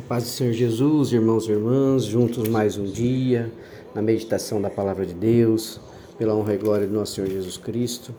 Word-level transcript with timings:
A 0.00 0.02
paz 0.02 0.24
do 0.24 0.30
Senhor 0.30 0.54
Jesus, 0.54 1.12
irmãos 1.12 1.46
e 1.46 1.50
irmãs, 1.50 2.04
juntos 2.04 2.48
mais 2.48 2.78
um 2.78 2.84
dia, 2.84 3.52
na 3.94 4.00
meditação 4.00 4.58
da 4.60 4.70
palavra 4.70 5.04
de 5.04 5.12
Deus, 5.12 5.78
pela 6.16 6.34
honra 6.34 6.54
e 6.54 6.56
glória 6.56 6.86
do 6.86 6.94
nosso 6.94 7.16
Senhor 7.16 7.28
Jesus 7.28 7.58
Cristo. 7.58 8.14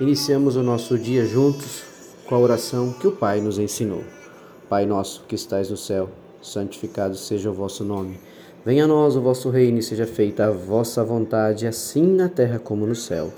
Iniciamos 0.00 0.54
o 0.54 0.62
nosso 0.62 0.96
dia 0.96 1.26
juntos 1.26 1.82
com 2.24 2.36
a 2.36 2.38
oração 2.38 2.92
que 2.92 3.08
o 3.08 3.10
Pai 3.10 3.40
nos 3.40 3.58
ensinou. 3.58 4.04
Pai 4.68 4.86
nosso 4.86 5.24
que 5.26 5.34
estais 5.34 5.70
no 5.70 5.76
céu, 5.76 6.08
santificado 6.40 7.16
seja 7.16 7.50
o 7.50 7.54
vosso 7.54 7.82
nome. 7.82 8.20
Venha 8.64 8.84
a 8.84 8.86
nós 8.86 9.16
o 9.16 9.20
vosso 9.20 9.50
reino 9.50 9.78
e 9.78 9.82
seja 9.82 10.06
feita 10.06 10.46
a 10.46 10.52
vossa 10.52 11.02
vontade, 11.02 11.66
assim 11.66 12.06
na 12.06 12.28
terra 12.28 12.60
como 12.60 12.86
no 12.86 12.94
céu. 12.94 13.32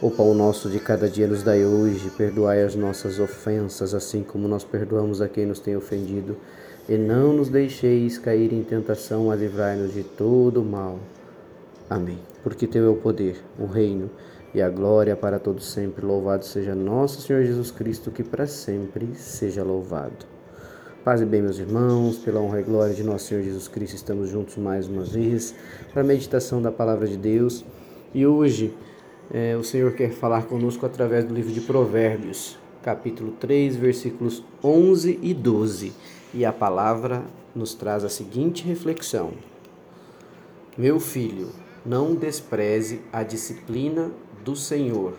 O 0.00 0.10
pão 0.10 0.32
nosso 0.32 0.70
de 0.70 0.80
cada 0.80 1.10
dia 1.10 1.26
nos 1.26 1.42
dai 1.42 1.62
hoje, 1.62 2.08
perdoai 2.16 2.62
as 2.62 2.74
nossas 2.74 3.20
ofensas, 3.20 3.92
assim 3.92 4.22
como 4.22 4.48
nós 4.48 4.64
perdoamos 4.64 5.20
a 5.20 5.28
quem 5.28 5.44
nos 5.44 5.60
tem 5.60 5.76
ofendido 5.76 6.34
e 6.88 6.96
não 6.96 7.34
nos 7.34 7.50
deixeis 7.50 8.16
cair 8.16 8.50
em 8.50 8.62
tentação, 8.62 9.26
mas 9.26 9.38
livrai-nos 9.38 9.92
de 9.92 10.02
todo 10.02 10.64
mal. 10.64 10.98
Amém. 11.88 12.18
Porque 12.42 12.66
teu 12.66 12.86
é 12.86 12.88
o 12.88 12.96
poder, 12.96 13.36
o 13.58 13.66
reino 13.66 14.10
e 14.54 14.62
a 14.62 14.70
glória 14.70 15.14
para 15.14 15.38
todos 15.38 15.66
sempre. 15.66 16.06
Louvado 16.06 16.46
seja 16.46 16.74
nosso 16.74 17.20
Senhor 17.20 17.44
Jesus 17.44 17.70
Cristo, 17.70 18.10
que 18.10 18.22
para 18.22 18.46
sempre 18.46 19.10
seja 19.14 19.62
louvado. 19.62 20.26
Paz 21.04 21.20
e 21.20 21.26
bem, 21.26 21.42
meus 21.42 21.58
irmãos, 21.58 22.16
pela 22.16 22.40
honra 22.40 22.60
e 22.60 22.64
glória 22.64 22.94
de 22.94 23.04
nosso 23.04 23.26
Senhor 23.26 23.42
Jesus 23.42 23.68
Cristo, 23.68 23.94
estamos 23.94 24.30
juntos 24.30 24.56
mais 24.56 24.88
uma 24.88 25.04
vez 25.04 25.54
para 25.92 26.00
a 26.02 26.04
meditação 26.04 26.60
da 26.60 26.72
palavra 26.72 27.06
de 27.06 27.16
Deus. 27.18 27.64
E 28.14 28.26
hoje 28.26 28.74
é, 29.30 29.54
o 29.56 29.62
Senhor 29.62 29.92
quer 29.92 30.10
falar 30.10 30.46
conosco 30.46 30.86
através 30.86 31.24
do 31.24 31.34
livro 31.34 31.52
de 31.52 31.60
Provérbios, 31.60 32.58
capítulo 32.82 33.32
3, 33.32 33.76
versículos 33.76 34.42
11 34.62 35.18
e 35.22 35.34
12 35.34 35.92
e 36.32 36.44
a 36.44 36.52
palavra 36.52 37.24
nos 37.54 37.74
traz 37.74 38.04
a 38.04 38.08
seguinte 38.08 38.64
reflexão: 38.64 39.32
Meu 40.76 41.00
filho, 41.00 41.48
não 41.84 42.14
despreze 42.14 43.00
a 43.12 43.22
disciplina 43.22 44.10
do 44.44 44.54
Senhor, 44.54 45.14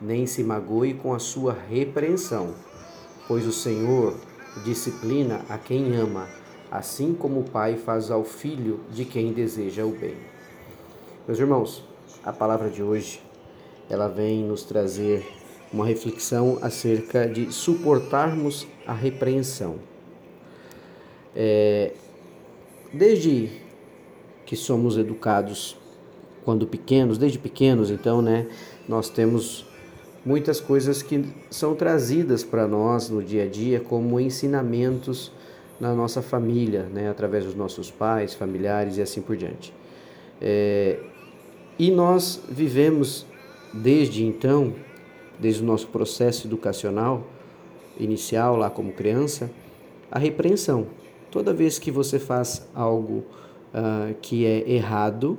nem 0.00 0.26
se 0.26 0.42
magoe 0.42 0.94
com 0.94 1.12
a 1.12 1.18
sua 1.18 1.52
repreensão, 1.52 2.54
pois 3.28 3.46
o 3.46 3.52
Senhor 3.52 4.16
disciplina 4.64 5.44
a 5.48 5.58
quem 5.58 5.96
ama, 5.96 6.28
assim 6.70 7.14
como 7.14 7.40
o 7.40 7.50
pai 7.50 7.76
faz 7.76 8.10
ao 8.10 8.24
filho 8.24 8.80
de 8.90 9.04
quem 9.04 9.32
deseja 9.32 9.84
o 9.84 9.90
bem. 9.90 10.16
Meus 11.26 11.38
irmãos, 11.38 11.84
a 12.22 12.32
palavra 12.32 12.70
de 12.70 12.82
hoje, 12.82 13.20
ela 13.88 14.08
vem 14.08 14.44
nos 14.44 14.62
trazer 14.62 15.26
uma 15.72 15.84
reflexão 15.84 16.58
acerca 16.62 17.26
de 17.26 17.52
suportarmos 17.52 18.66
a 18.86 18.92
repreensão. 18.92 19.78
É, 21.34 21.92
desde 22.92 23.50
que 24.46 24.56
somos 24.56 24.96
educados 24.96 25.76
quando 26.44 26.66
pequenos, 26.66 27.18
desde 27.18 27.38
pequenos, 27.38 27.90
então, 27.90 28.20
né, 28.20 28.46
nós 28.88 29.08
temos 29.08 29.66
muitas 30.24 30.60
coisas 30.60 31.02
que 31.02 31.24
são 31.50 31.74
trazidas 31.74 32.44
para 32.44 32.66
nós 32.66 33.08
no 33.08 33.22
dia 33.22 33.44
a 33.44 33.48
dia 33.48 33.80
como 33.80 34.20
ensinamentos 34.20 35.32
na 35.80 35.94
nossa 35.94 36.22
família, 36.22 36.84
né, 36.84 37.08
através 37.08 37.44
dos 37.44 37.54
nossos 37.54 37.90
pais, 37.90 38.34
familiares 38.34 38.96
e 38.96 39.02
assim 39.02 39.20
por 39.20 39.36
diante. 39.36 39.72
É, 40.40 40.98
e 41.78 41.90
nós 41.90 42.40
vivemos 42.48 43.26
desde 43.72 44.24
então, 44.24 44.74
desde 45.38 45.62
o 45.62 45.66
nosso 45.66 45.88
processo 45.88 46.46
educacional 46.46 47.26
inicial 47.98 48.56
lá 48.56 48.70
como 48.70 48.92
criança, 48.92 49.50
a 50.10 50.18
repreensão. 50.18 50.86
Toda 51.34 51.52
vez 51.52 51.80
que 51.80 51.90
você 51.90 52.20
faz 52.20 52.64
algo 52.72 53.24
uh, 53.74 54.14
que 54.22 54.46
é 54.46 54.70
errado 54.70 55.36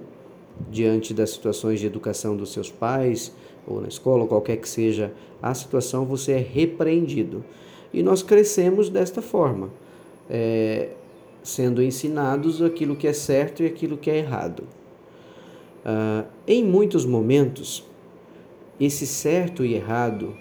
diante 0.69 1.13
das 1.13 1.29
situações 1.29 1.79
de 1.79 1.85
educação 1.85 2.35
dos 2.35 2.51
seus 2.51 2.69
pais 2.69 3.33
ou 3.65 3.79
na 3.79 3.87
escola, 3.87 4.23
ou 4.23 4.27
qualquer 4.27 4.57
que 4.57 4.67
seja 4.67 5.13
a 5.41 5.53
situação, 5.53 6.03
você 6.03 6.33
é 6.33 6.37
repreendido. 6.37 7.45
E 7.93 8.03
nós 8.03 8.21
crescemos 8.21 8.89
desta 8.89 9.21
forma, 9.21 9.69
é, 10.29 10.89
sendo 11.41 11.81
ensinados 11.81 12.61
aquilo 12.61 12.97
que 12.97 13.07
é 13.07 13.13
certo 13.13 13.63
e 13.63 13.65
aquilo 13.65 13.95
que 13.95 14.11
é 14.11 14.17
errado. 14.17 14.63
Uh, 15.85 16.27
em 16.45 16.61
muitos 16.61 17.05
momentos, 17.05 17.85
esse 18.77 19.07
certo 19.07 19.63
e 19.63 19.75
errado 19.75 20.35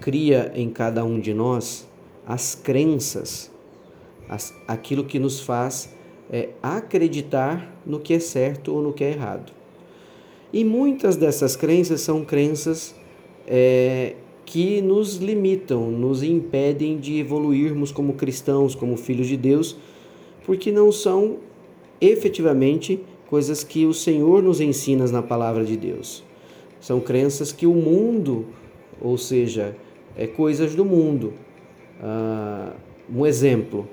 cria 0.00 0.50
em 0.52 0.68
cada 0.68 1.04
um 1.04 1.20
de 1.20 1.32
nós 1.32 1.88
as 2.26 2.56
crenças 2.56 3.52
aquilo 4.66 5.04
que 5.04 5.18
nos 5.18 5.40
faz 5.40 5.94
é, 6.30 6.50
acreditar 6.62 7.74
no 7.84 7.98
que 7.98 8.14
é 8.14 8.20
certo 8.20 8.72
ou 8.72 8.82
no 8.82 8.92
que 8.92 9.02
é 9.02 9.10
errado. 9.10 9.52
E 10.52 10.64
muitas 10.64 11.16
dessas 11.16 11.56
crenças 11.56 12.00
são 12.00 12.24
crenças 12.24 12.94
é, 13.46 14.14
que 14.44 14.80
nos 14.80 15.16
limitam, 15.16 15.90
nos 15.90 16.22
impedem 16.22 16.98
de 16.98 17.18
evoluirmos 17.18 17.92
como 17.92 18.14
cristãos, 18.14 18.74
como 18.74 18.96
filhos 18.96 19.28
de 19.28 19.36
Deus, 19.36 19.76
porque 20.44 20.72
não 20.72 20.90
são 20.90 21.38
efetivamente 22.00 23.00
coisas 23.28 23.62
que 23.62 23.86
o 23.86 23.94
Senhor 23.94 24.42
nos 24.42 24.60
ensina 24.60 25.06
na 25.06 25.22
palavra 25.22 25.64
de 25.64 25.76
Deus. 25.76 26.24
São 26.80 26.98
crenças 26.98 27.52
que 27.52 27.66
o 27.66 27.74
mundo, 27.74 28.46
ou 29.00 29.16
seja, 29.16 29.76
é 30.16 30.26
coisas 30.26 30.74
do 30.74 30.84
mundo. 30.84 31.32
Ah, 32.02 32.72
um 33.12 33.24
exemplo, 33.26 33.86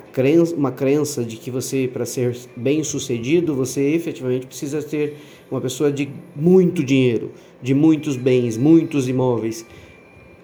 crença, 0.00 0.54
uma 0.54 0.72
crença 0.72 1.24
de 1.24 1.36
que 1.36 1.50
você, 1.50 1.88
para 1.92 2.04
ser 2.04 2.36
bem 2.56 2.82
sucedido, 2.82 3.54
você 3.54 3.80
efetivamente 3.94 4.46
precisa 4.46 4.82
ter 4.82 5.16
uma 5.50 5.60
pessoa 5.60 5.92
de 5.92 6.08
muito 6.34 6.82
dinheiro, 6.82 7.32
de 7.62 7.74
muitos 7.74 8.16
bens, 8.16 8.56
muitos 8.56 9.08
imóveis. 9.08 9.64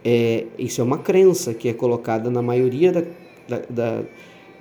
É, 0.04 0.46
isso 0.58 0.80
é 0.80 0.84
uma 0.84 0.98
crença 0.98 1.52
que 1.52 1.68
é 1.68 1.72
colocada 1.72 2.30
na 2.30 2.40
maioria 2.40 2.92
da, 2.92 3.02
da, 3.48 3.62
da, 3.68 4.02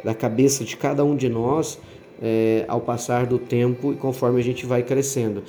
da 0.03 0.13
cabeça 0.13 0.63
de 0.63 0.75
cada 0.75 1.03
um 1.03 1.15
de 1.15 1.29
nós 1.29 1.79
é, 2.21 2.65
ao 2.67 2.81
passar 2.81 3.25
do 3.25 3.37
tempo 3.37 3.93
e 3.93 3.95
conforme 3.95 4.39
a 4.39 4.43
gente 4.43 4.65
vai 4.65 4.83
crescendo. 4.83 5.43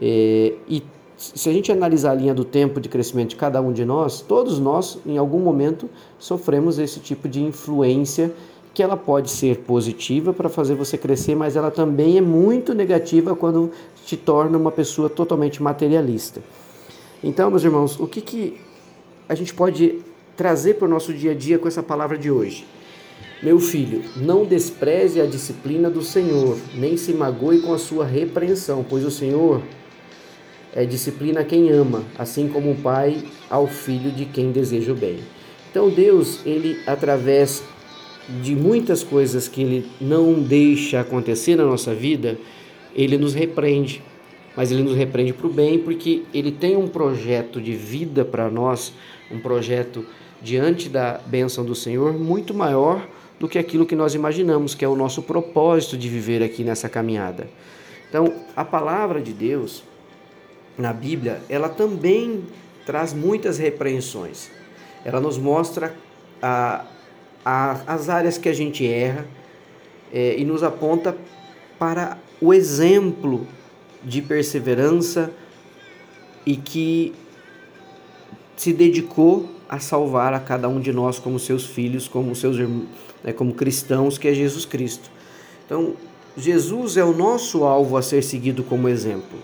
É, 0.00 0.52
e 0.68 0.82
se 1.16 1.48
a 1.48 1.52
gente 1.52 1.70
analisar 1.70 2.12
a 2.12 2.14
linha 2.14 2.34
do 2.34 2.44
tempo 2.44 2.80
de 2.80 2.88
crescimento 2.88 3.30
de 3.30 3.36
cada 3.36 3.60
um 3.60 3.72
de 3.72 3.84
nós, 3.84 4.20
todos 4.20 4.58
nós, 4.58 4.98
em 5.06 5.18
algum 5.18 5.38
momento, 5.38 5.88
sofremos 6.18 6.78
esse 6.78 6.98
tipo 7.00 7.28
de 7.28 7.40
influência 7.40 8.32
que 8.74 8.82
ela 8.82 8.96
pode 8.96 9.30
ser 9.30 9.58
positiva 9.58 10.32
para 10.32 10.48
fazer 10.48 10.74
você 10.74 10.96
crescer, 10.96 11.34
mas 11.34 11.56
ela 11.56 11.70
também 11.70 12.16
é 12.16 12.20
muito 12.20 12.74
negativa 12.74 13.36
quando 13.36 13.70
te 14.04 14.16
torna 14.16 14.56
uma 14.56 14.70
pessoa 14.70 15.10
totalmente 15.10 15.62
materialista. 15.62 16.40
Então, 17.22 17.50
meus 17.50 17.62
irmãos, 17.62 18.00
o 18.00 18.06
que, 18.06 18.20
que 18.20 18.60
a 19.28 19.34
gente 19.34 19.52
pode 19.52 20.00
trazer 20.36 20.74
para 20.74 20.86
o 20.86 20.90
nosso 20.90 21.12
dia 21.12 21.32
a 21.32 21.34
dia 21.34 21.58
com 21.58 21.68
essa 21.68 21.82
palavra 21.82 22.16
de 22.16 22.30
hoje? 22.30 22.66
Meu 23.42 23.58
filho, 23.58 24.02
não 24.16 24.44
despreze 24.44 25.20
a 25.20 25.26
disciplina 25.26 25.90
do 25.90 26.00
Senhor, 26.00 26.56
nem 26.74 26.96
se 26.96 27.12
magoe 27.12 27.60
com 27.60 27.74
a 27.74 27.78
sua 27.78 28.04
repreensão, 28.04 28.84
pois 28.88 29.04
o 29.04 29.10
Senhor 29.10 29.60
é 30.72 30.84
disciplina 30.84 31.44
quem 31.44 31.70
ama, 31.70 32.04
assim 32.18 32.48
como 32.48 32.70
o 32.70 32.76
pai 32.76 33.24
ao 33.50 33.66
filho 33.66 34.10
de 34.10 34.24
quem 34.24 34.52
deseja 34.52 34.92
o 34.92 34.96
bem. 34.96 35.18
Então 35.70 35.90
Deus, 35.90 36.40
ele 36.46 36.78
através 36.86 37.62
de 38.40 38.54
muitas 38.54 39.02
coisas 39.02 39.48
que 39.48 39.62
ele 39.62 39.90
não 40.00 40.34
deixa 40.34 41.00
acontecer 41.00 41.56
na 41.56 41.64
nossa 41.64 41.94
vida, 41.94 42.38
ele 42.94 43.18
nos 43.18 43.34
repreende. 43.34 44.02
Mas 44.56 44.70
ele 44.70 44.82
nos 44.82 44.94
repreende 44.94 45.32
para 45.32 45.46
o 45.46 45.50
bem, 45.50 45.78
porque 45.78 46.22
ele 46.32 46.52
tem 46.52 46.76
um 46.76 46.86
projeto 46.86 47.60
de 47.60 47.72
vida 47.72 48.24
para 48.24 48.50
nós, 48.50 48.92
um 49.30 49.38
projeto 49.38 50.04
diante 50.40 50.88
da 50.88 51.20
bênção 51.26 51.64
do 51.64 51.74
Senhor 51.74 52.12
muito 52.12 52.52
maior 52.52 53.06
do 53.38 53.48
que 53.48 53.58
aquilo 53.58 53.86
que 53.86 53.96
nós 53.96 54.14
imaginamos, 54.14 54.74
que 54.74 54.84
é 54.84 54.88
o 54.88 54.96
nosso 54.96 55.22
propósito 55.22 55.96
de 55.96 56.08
viver 56.08 56.42
aqui 56.42 56.62
nessa 56.62 56.88
caminhada. 56.88 57.48
Então, 58.08 58.32
a 58.54 58.64
palavra 58.64 59.20
de 59.20 59.32
Deus 59.32 59.82
na 60.76 60.92
Bíblia, 60.92 61.40
ela 61.48 61.68
também 61.68 62.44
traz 62.84 63.12
muitas 63.12 63.58
repreensões. 63.58 64.50
Ela 65.04 65.20
nos 65.20 65.38
mostra 65.38 65.94
a, 66.40 66.84
as 67.44 68.08
áreas 68.08 68.38
que 68.38 68.48
a 68.48 68.52
gente 68.52 68.86
erra 68.86 69.26
é, 70.12 70.36
e 70.38 70.44
nos 70.44 70.62
aponta 70.62 71.16
para 71.78 72.18
o 72.40 72.54
exemplo 72.54 73.46
de 74.02 74.22
perseverança 74.22 75.32
e 76.44 76.56
que 76.56 77.14
se 78.56 78.72
dedicou 78.72 79.48
a 79.68 79.78
salvar 79.78 80.34
a 80.34 80.40
cada 80.40 80.68
um 80.68 80.80
de 80.80 80.92
nós 80.92 81.18
como 81.18 81.38
seus 81.38 81.64
filhos, 81.64 82.06
como 82.06 82.34
seus 82.36 82.56
né, 83.24 83.32
como 83.32 83.54
cristãos, 83.54 84.18
que 84.18 84.28
é 84.28 84.34
Jesus 84.34 84.64
Cristo. 84.64 85.10
Então, 85.64 85.94
Jesus 86.36 86.96
é 86.96 87.04
o 87.04 87.12
nosso 87.12 87.64
alvo 87.64 87.96
a 87.96 88.02
ser 88.02 88.22
seguido 88.22 88.62
como 88.62 88.88
exemplo. 88.88 89.38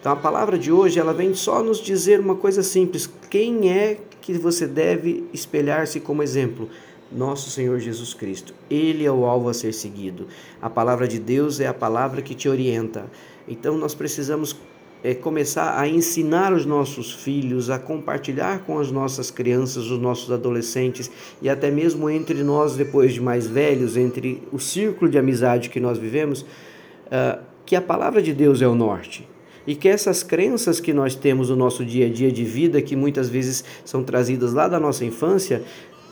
Então, 0.00 0.12
a 0.12 0.16
palavra 0.16 0.58
de 0.58 0.70
hoje 0.70 1.00
ela 1.00 1.12
vem 1.12 1.34
só 1.34 1.62
nos 1.62 1.78
dizer 1.78 2.20
uma 2.20 2.36
coisa 2.36 2.62
simples: 2.62 3.08
quem 3.30 3.70
é 3.70 3.98
que 4.20 4.34
você 4.34 4.66
deve 4.66 5.24
espelhar-se 5.32 6.00
como 6.00 6.22
exemplo? 6.22 6.68
Nosso 7.10 7.50
Senhor 7.50 7.78
Jesus 7.78 8.14
Cristo. 8.14 8.54
Ele 8.70 9.04
é 9.04 9.10
o 9.10 9.24
alvo 9.24 9.48
a 9.48 9.54
ser 9.54 9.72
seguido. 9.72 10.26
A 10.60 10.68
palavra 10.68 11.06
de 11.06 11.18
Deus 11.18 11.60
é 11.60 11.66
a 11.66 11.74
palavra 11.74 12.22
que 12.22 12.34
te 12.34 12.48
orienta. 12.48 13.06
Então 13.48 13.76
nós 13.76 13.94
precisamos 13.94 14.56
é, 15.04 15.14
começar 15.14 15.78
a 15.78 15.86
ensinar 15.86 16.52
os 16.52 16.66
nossos 16.66 17.12
filhos, 17.12 17.70
a 17.70 17.78
compartilhar 17.78 18.64
com 18.64 18.78
as 18.78 18.90
nossas 18.90 19.30
crianças, 19.30 19.90
os 19.90 20.00
nossos 20.00 20.32
adolescentes 20.32 21.10
e 21.40 21.48
até 21.48 21.70
mesmo 21.70 22.10
entre 22.10 22.42
nós, 22.42 22.74
depois 22.74 23.14
de 23.14 23.20
mais 23.20 23.46
velhos, 23.46 23.96
entre 23.96 24.42
o 24.50 24.58
círculo 24.58 25.10
de 25.10 25.18
amizade 25.18 25.68
que 25.68 25.78
nós 25.78 25.98
vivemos, 25.98 26.40
uh, 26.42 27.40
que 27.64 27.76
a 27.76 27.80
palavra 27.80 28.20
de 28.22 28.32
Deus 28.32 28.62
é 28.62 28.66
o 28.66 28.74
norte. 28.74 29.28
E 29.66 29.74
que 29.74 29.88
essas 29.88 30.22
crenças 30.22 30.78
que 30.78 30.92
nós 30.92 31.16
temos 31.16 31.50
no 31.50 31.56
nosso 31.56 31.84
dia 31.84 32.06
a 32.06 32.08
dia 32.08 32.30
de 32.30 32.44
vida, 32.44 32.80
que 32.80 32.94
muitas 32.94 33.28
vezes 33.28 33.64
são 33.84 34.04
trazidas 34.04 34.52
lá 34.52 34.68
da 34.68 34.78
nossa 34.78 35.04
infância, 35.04 35.62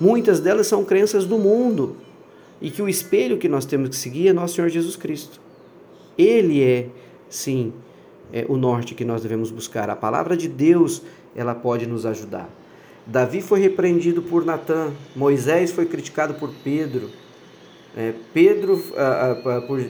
muitas 0.00 0.40
delas 0.40 0.66
são 0.66 0.84
crenças 0.84 1.24
do 1.24 1.38
mundo. 1.38 1.96
E 2.60 2.70
que 2.70 2.80
o 2.80 2.88
espelho 2.88 3.38
que 3.38 3.48
nós 3.48 3.64
temos 3.64 3.90
que 3.90 3.96
seguir 3.96 4.28
é 4.28 4.32
nosso 4.32 4.54
Senhor 4.54 4.68
Jesus 4.68 4.96
Cristo. 4.96 5.40
Ele 6.16 6.62
é, 6.62 6.86
sim, 7.28 7.72
é, 8.32 8.46
o 8.48 8.56
norte 8.56 8.94
que 8.94 9.04
nós 9.04 9.22
devemos 9.22 9.50
buscar. 9.50 9.90
A 9.90 9.96
palavra 9.96 10.36
de 10.36 10.48
Deus, 10.48 11.02
ela 11.34 11.54
pode 11.54 11.86
nos 11.86 12.06
ajudar. 12.06 12.48
Davi 13.06 13.42
foi 13.42 13.60
repreendido 13.60 14.22
por 14.22 14.44
Natã, 14.44 14.90
Moisés 15.14 15.70
foi 15.70 15.84
criticado 15.84 16.34
por 16.34 16.50
Pedro, 16.64 17.10
é, 17.96 18.12
Pedro, 18.32 18.82
ah, 18.96 19.36
ah, 19.44 19.60
por, 19.60 19.80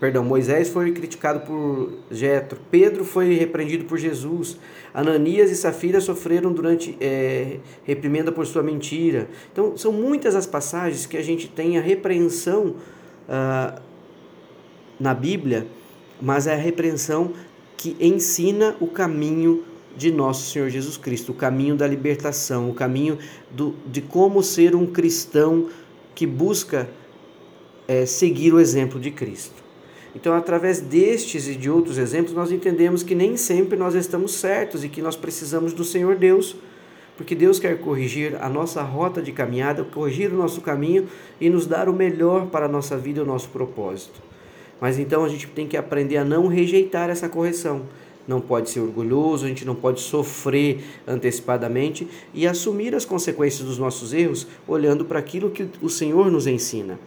perdão, 0.00 0.24
Moisés 0.24 0.70
foi 0.70 0.90
criticado 0.92 1.40
por 1.40 1.92
Jetro, 2.10 2.58
Pedro 2.70 3.04
foi 3.04 3.34
repreendido 3.34 3.84
por 3.84 3.98
Jesus, 3.98 4.56
Ananias 4.94 5.50
e 5.50 5.54
Safira 5.54 6.00
sofreram 6.00 6.52
durante 6.52 6.96
é, 7.00 7.58
reprimenda 7.84 8.32
por 8.32 8.46
sua 8.46 8.62
mentira. 8.62 9.28
Então, 9.52 9.76
são 9.76 9.92
muitas 9.92 10.34
as 10.34 10.46
passagens 10.46 11.04
que 11.04 11.18
a 11.18 11.22
gente 11.22 11.46
tem 11.46 11.76
a 11.76 11.82
repreensão 11.82 12.76
ah, 13.28 13.80
na 14.98 15.12
Bíblia, 15.12 15.66
mas 16.20 16.46
é 16.46 16.54
a 16.54 16.58
repreensão 16.58 17.32
que 17.76 17.96
ensina 18.00 18.76
o 18.80 18.86
caminho 18.86 19.64
de 19.96 20.10
nosso 20.10 20.50
Senhor 20.50 20.68
Jesus 20.70 20.96
Cristo, 20.96 21.32
o 21.32 21.34
caminho 21.34 21.76
da 21.76 21.86
libertação, 21.86 22.70
o 22.70 22.74
caminho 22.74 23.18
do, 23.50 23.74
de 23.86 24.00
como 24.00 24.42
ser 24.42 24.74
um 24.74 24.86
cristão 24.86 25.68
que 26.14 26.26
busca 26.26 26.88
é, 27.86 28.06
seguir 28.06 28.54
o 28.54 28.60
exemplo 28.60 28.98
de 28.98 29.10
Cristo. 29.10 29.69
Então, 30.14 30.34
através 30.34 30.80
destes 30.80 31.46
e 31.46 31.54
de 31.54 31.70
outros 31.70 31.96
exemplos, 31.96 32.34
nós 32.34 32.50
entendemos 32.50 33.02
que 33.02 33.14
nem 33.14 33.36
sempre 33.36 33.78
nós 33.78 33.94
estamos 33.94 34.34
certos 34.34 34.82
e 34.82 34.88
que 34.88 35.00
nós 35.00 35.14
precisamos 35.14 35.72
do 35.72 35.84
Senhor 35.84 36.16
Deus, 36.16 36.56
porque 37.16 37.34
Deus 37.34 37.58
quer 37.58 37.78
corrigir 37.78 38.36
a 38.40 38.48
nossa 38.48 38.82
rota 38.82 39.22
de 39.22 39.30
caminhada, 39.30 39.84
corrigir 39.84 40.32
o 40.32 40.36
nosso 40.36 40.60
caminho 40.60 41.06
e 41.40 41.48
nos 41.48 41.66
dar 41.66 41.88
o 41.88 41.92
melhor 41.92 42.46
para 42.46 42.66
a 42.66 42.68
nossa 42.68 42.96
vida 42.96 43.20
e 43.20 43.22
o 43.22 43.26
nosso 43.26 43.50
propósito. 43.50 44.20
Mas 44.80 44.98
então 44.98 45.24
a 45.24 45.28
gente 45.28 45.46
tem 45.48 45.66
que 45.66 45.76
aprender 45.76 46.16
a 46.16 46.24
não 46.24 46.46
rejeitar 46.46 47.10
essa 47.10 47.28
correção. 47.28 47.82
Não 48.26 48.40
pode 48.40 48.70
ser 48.70 48.80
orgulhoso, 48.80 49.44
a 49.44 49.48
gente 49.48 49.64
não 49.64 49.74
pode 49.74 50.00
sofrer 50.00 50.82
antecipadamente 51.06 52.08
e 52.32 52.46
assumir 52.46 52.94
as 52.94 53.04
consequências 53.04 53.66
dos 53.66 53.78
nossos 53.78 54.12
erros 54.12 54.46
olhando 54.66 55.04
para 55.04 55.18
aquilo 55.18 55.50
que 55.50 55.68
o 55.82 55.88
Senhor 55.88 56.30
nos 56.30 56.46
ensina. 56.46 56.98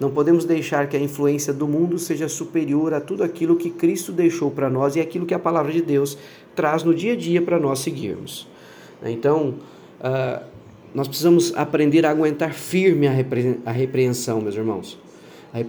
Não 0.00 0.10
podemos 0.10 0.46
deixar 0.46 0.88
que 0.88 0.96
a 0.96 1.00
influência 1.00 1.52
do 1.52 1.68
mundo 1.68 1.98
seja 1.98 2.26
superior 2.26 2.94
a 2.94 3.00
tudo 3.00 3.22
aquilo 3.22 3.54
que 3.54 3.70
Cristo 3.70 4.10
deixou 4.10 4.50
para 4.50 4.70
nós 4.70 4.96
e 4.96 5.00
aquilo 5.00 5.26
que 5.26 5.34
a 5.34 5.38
palavra 5.38 5.70
de 5.70 5.82
Deus 5.82 6.16
traz 6.56 6.82
no 6.82 6.94
dia 6.94 7.12
a 7.12 7.16
dia 7.16 7.42
para 7.42 7.60
nós 7.60 7.80
seguirmos. 7.80 8.48
Então, 9.04 9.56
uh, 10.00 10.42
nós 10.94 11.06
precisamos 11.06 11.54
aprender 11.54 12.06
a 12.06 12.10
aguentar 12.10 12.54
firme 12.54 13.06
a 13.06 13.70
repreensão, 13.70 14.40
meus 14.40 14.56
irmãos 14.56 14.98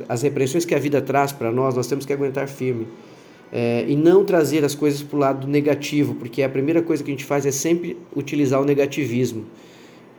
as 0.07 0.21
repressões 0.21 0.65
que 0.65 0.75
a 0.75 0.79
vida 0.79 1.01
traz 1.01 1.31
para 1.31 1.51
nós, 1.51 1.75
nós 1.75 1.87
temos 1.87 2.05
que 2.05 2.13
aguentar 2.13 2.47
firme. 2.47 2.87
É, 3.53 3.83
e 3.87 3.97
não 3.97 4.23
trazer 4.23 4.63
as 4.63 4.73
coisas 4.73 5.03
para 5.03 5.17
o 5.17 5.19
lado 5.19 5.47
negativo, 5.47 6.15
porque 6.15 6.41
a 6.41 6.47
primeira 6.47 6.81
coisa 6.81 7.03
que 7.03 7.11
a 7.11 7.13
gente 7.13 7.25
faz 7.25 7.45
é 7.45 7.51
sempre 7.51 7.97
utilizar 8.15 8.61
o 8.61 8.65
negativismo. 8.65 9.45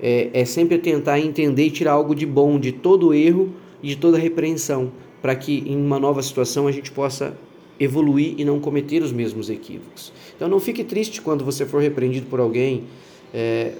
É, 0.00 0.28
é 0.34 0.44
sempre 0.44 0.76
tentar 0.78 1.18
entender 1.18 1.66
e 1.66 1.70
tirar 1.70 1.92
algo 1.92 2.14
de 2.14 2.26
bom 2.26 2.58
de 2.58 2.72
todo 2.72 3.14
erro 3.14 3.50
e 3.82 3.88
de 3.88 3.96
toda 3.96 4.18
repreensão, 4.18 4.92
para 5.20 5.34
que 5.34 5.64
em 5.66 5.76
uma 5.76 5.98
nova 5.98 6.22
situação 6.22 6.66
a 6.66 6.72
gente 6.72 6.90
possa 6.90 7.36
evoluir 7.78 8.34
e 8.38 8.44
não 8.44 8.60
cometer 8.60 9.02
os 9.02 9.12
mesmos 9.12 9.50
equívocos. 9.50 10.12
Então 10.36 10.48
não 10.48 10.60
fique 10.60 10.84
triste 10.84 11.20
quando 11.20 11.44
você 11.44 11.66
for 11.66 11.82
repreendido 11.82 12.26
por 12.26 12.40
alguém. 12.40 12.84
É, 13.32 13.72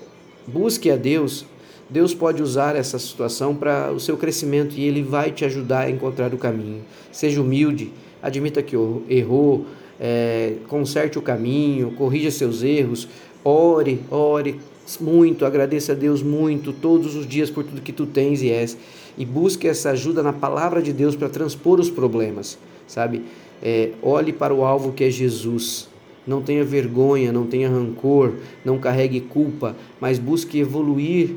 busque 0.46 0.90
a 0.90 0.96
Deus 0.96 1.46
Deus 1.92 2.14
pode 2.14 2.42
usar 2.42 2.74
essa 2.74 2.98
situação 2.98 3.54
para 3.54 3.92
o 3.92 4.00
seu 4.00 4.16
crescimento 4.16 4.74
e 4.76 4.84
Ele 4.84 5.02
vai 5.02 5.30
te 5.30 5.44
ajudar 5.44 5.80
a 5.80 5.90
encontrar 5.90 6.32
o 6.32 6.38
caminho. 6.38 6.80
Seja 7.12 7.38
humilde, 7.38 7.92
admita 8.22 8.62
que 8.62 8.74
errou, 9.10 9.66
é, 10.00 10.54
conserte 10.68 11.18
o 11.18 11.22
caminho, 11.22 11.90
corrija 11.90 12.30
seus 12.30 12.62
erros, 12.62 13.06
ore, 13.44 14.00
ore 14.10 14.58
muito, 14.98 15.44
agradeça 15.44 15.92
a 15.92 15.94
Deus 15.94 16.22
muito 16.22 16.72
todos 16.72 17.14
os 17.14 17.26
dias 17.26 17.50
por 17.50 17.62
tudo 17.62 17.82
que 17.82 17.92
tu 17.92 18.06
tens 18.06 18.42
e 18.42 18.50
és 18.50 18.76
e 19.16 19.24
busque 19.24 19.68
essa 19.68 19.90
ajuda 19.90 20.22
na 20.22 20.32
palavra 20.32 20.80
de 20.82 20.92
Deus 20.92 21.14
para 21.14 21.28
transpor 21.28 21.78
os 21.78 21.90
problemas, 21.90 22.58
sabe? 22.86 23.22
É, 23.62 23.90
olhe 24.02 24.32
para 24.32 24.54
o 24.54 24.64
alvo 24.64 24.92
que 24.92 25.04
é 25.04 25.10
Jesus. 25.10 25.88
Não 26.26 26.40
tenha 26.40 26.64
vergonha, 26.64 27.32
não 27.32 27.46
tenha 27.46 27.68
rancor, 27.68 28.34
não 28.64 28.78
carregue 28.78 29.20
culpa, 29.20 29.76
mas 30.00 30.18
busque 30.18 30.58
evoluir 30.58 31.36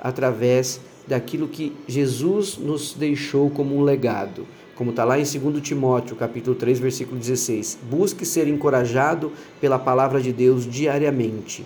através 0.00 0.80
daquilo 1.06 1.48
que 1.48 1.72
Jesus 1.86 2.58
nos 2.58 2.94
deixou 2.94 3.48
como 3.50 3.76
um 3.76 3.82
legado. 3.82 4.46
Como 4.74 4.90
está 4.90 5.04
lá 5.04 5.18
em 5.18 5.22
2 5.22 5.62
Timóteo, 5.62 6.16
capítulo 6.16 6.54
3, 6.54 6.78
versículo 6.78 7.18
16. 7.18 7.78
Busque 7.90 8.26
ser 8.26 8.46
encorajado 8.46 9.32
pela 9.58 9.78
palavra 9.78 10.20
de 10.20 10.32
Deus 10.32 10.70
diariamente. 10.70 11.64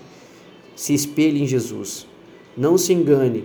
Se 0.77 0.95
espelhe 0.95 1.43
em 1.43 1.47
Jesus. 1.47 2.06
Não 2.56 2.79
se 2.79 2.93
engane, 2.93 3.45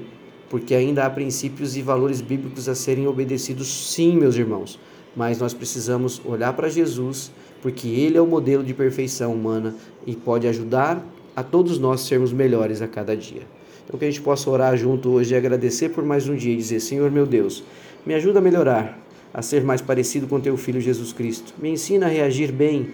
porque 0.56 0.74
ainda 0.74 1.06
há 1.06 1.10
princípios 1.10 1.76
e 1.76 1.82
valores 1.82 2.22
bíblicos 2.22 2.70
a 2.70 2.74
serem 2.74 3.06
obedecidos, 3.08 3.92
sim, 3.92 4.16
meus 4.16 4.38
irmãos. 4.38 4.80
Mas 5.14 5.38
nós 5.38 5.54
precisamos 5.54 6.22
olhar 6.24 6.54
para 6.54 6.70
Jesus, 6.70 7.30
porque 7.62 7.90
Ele 7.90 8.18
é 8.18 8.22
o 8.22 8.26
modelo 8.26 8.64
de 8.64 8.74
perfeição 8.74 9.34
humana 9.34 9.76
e 10.08 10.16
pode 10.16 10.48
ajudar 10.48 11.06
a 11.36 11.44
todos 11.44 11.78
nós 11.78 12.08
sermos 12.08 12.32
melhores 12.32 12.82
a 12.82 12.88
cada 12.88 13.18
dia. 13.18 13.42
Então 13.84 14.00
que 14.00 14.06
a 14.06 14.10
gente 14.10 14.22
possa 14.22 14.50
orar 14.50 14.78
junto 14.78 15.10
hoje 15.10 15.34
e 15.34 15.38
agradecer 15.38 15.90
por 15.90 16.06
mais 16.06 16.26
um 16.30 16.38
dia 16.38 16.54
e 16.54 16.56
dizer: 16.56 16.80
Senhor 16.80 17.12
meu 17.12 17.26
Deus, 17.26 17.62
me 18.06 18.14
ajuda 18.14 18.40
a 18.40 18.42
melhorar, 18.42 18.98
a 19.34 19.42
ser 19.42 19.62
mais 19.62 19.82
parecido 19.82 20.26
com 20.26 20.40
teu 20.40 20.56
filho 20.56 20.80
Jesus 20.80 21.12
Cristo. 21.12 21.54
Me 21.62 21.70
ensina 21.70 22.06
a 22.06 22.10
reagir 22.10 22.54
bem 22.54 22.92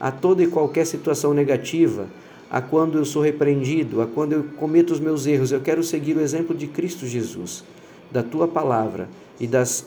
a 0.00 0.10
toda 0.10 0.42
e 0.42 0.46
qualquer 0.46 0.86
situação 0.86 1.34
negativa, 1.34 2.06
a 2.52 2.60
quando 2.60 2.98
eu 2.98 3.04
sou 3.06 3.22
repreendido, 3.22 4.02
a 4.02 4.06
quando 4.06 4.34
eu 4.34 4.44
cometo 4.58 4.90
os 4.90 5.00
meus 5.00 5.26
erros. 5.26 5.50
Eu 5.50 5.62
quero 5.62 5.82
seguir 5.82 6.18
o 6.18 6.20
exemplo 6.20 6.54
de 6.54 6.66
Cristo 6.66 7.06
Jesus, 7.06 7.64
da 8.10 8.22
tua 8.22 8.46
palavra 8.46 9.08
e 9.40 9.46
das 9.46 9.86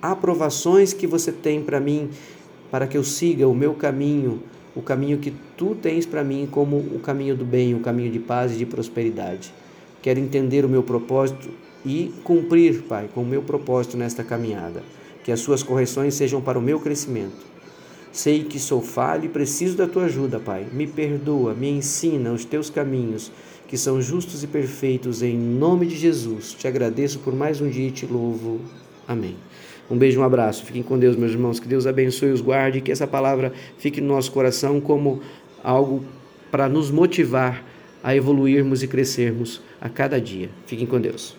aprovações 0.00 0.92
que 0.92 1.08
você 1.08 1.32
tem 1.32 1.60
para 1.60 1.80
mim, 1.80 2.08
para 2.70 2.86
que 2.86 2.96
eu 2.96 3.02
siga 3.02 3.48
o 3.48 3.54
meu 3.54 3.74
caminho, 3.74 4.40
o 4.76 4.80
caminho 4.80 5.18
que 5.18 5.34
tu 5.56 5.74
tens 5.74 6.06
para 6.06 6.22
mim 6.22 6.48
como 6.48 6.76
o 6.76 7.00
caminho 7.00 7.34
do 7.34 7.44
bem, 7.44 7.74
o 7.74 7.80
caminho 7.80 8.12
de 8.12 8.20
paz 8.20 8.52
e 8.52 8.58
de 8.58 8.64
prosperidade. 8.64 9.52
Quero 10.00 10.20
entender 10.20 10.64
o 10.64 10.68
meu 10.68 10.84
propósito 10.84 11.48
e 11.84 12.14
cumprir, 12.22 12.82
Pai, 12.82 13.10
com 13.12 13.22
o 13.22 13.26
meu 13.26 13.42
propósito 13.42 13.96
nesta 13.96 14.22
caminhada. 14.22 14.84
Que 15.24 15.32
as 15.32 15.40
suas 15.40 15.64
correções 15.64 16.14
sejam 16.14 16.40
para 16.40 16.60
o 16.60 16.62
meu 16.62 16.78
crescimento. 16.78 17.57
Sei 18.10 18.42
que 18.44 18.58
sou 18.58 18.80
falho 18.80 19.26
e 19.26 19.28
preciso 19.28 19.76
da 19.76 19.86
tua 19.86 20.04
ajuda, 20.04 20.40
Pai. 20.40 20.66
Me 20.72 20.86
perdoa, 20.86 21.54
me 21.54 21.68
ensina 21.68 22.32
os 22.32 22.44
teus 22.44 22.70
caminhos, 22.70 23.30
que 23.66 23.76
são 23.76 24.00
justos 24.00 24.42
e 24.42 24.46
perfeitos, 24.46 25.22
em 25.22 25.36
nome 25.36 25.86
de 25.86 25.96
Jesus. 25.96 26.54
Te 26.54 26.66
agradeço 26.66 27.18
por 27.18 27.34
mais 27.34 27.60
um 27.60 27.68
dia 27.68 27.88
e 27.88 27.90
te 27.90 28.06
louvo. 28.06 28.60
Amém. 29.06 29.36
Um 29.90 29.96
beijo, 29.96 30.20
um 30.20 30.24
abraço. 30.24 30.64
Fiquem 30.64 30.82
com 30.82 30.98
Deus, 30.98 31.16
meus 31.16 31.32
irmãos. 31.32 31.60
Que 31.60 31.68
Deus 31.68 31.86
abençoe 31.86 32.30
os 32.30 32.40
guarde. 32.40 32.80
Que 32.80 32.92
essa 32.92 33.06
palavra 33.06 33.52
fique 33.78 34.00
no 34.00 34.08
nosso 34.08 34.32
coração 34.32 34.80
como 34.80 35.20
algo 35.62 36.04
para 36.50 36.68
nos 36.68 36.90
motivar 36.90 37.64
a 38.02 38.14
evoluirmos 38.14 38.82
e 38.82 38.88
crescermos 38.88 39.62
a 39.80 39.88
cada 39.88 40.20
dia. 40.20 40.50
Fiquem 40.66 40.86
com 40.86 41.00
Deus. 41.00 41.36